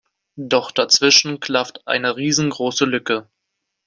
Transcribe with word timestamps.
Doch 0.39 0.71
dazwischen 0.71 1.39
klafft 1.41 1.85
eine 1.87 2.15
riesengroße 2.17 2.85
Lücke. 2.85 3.29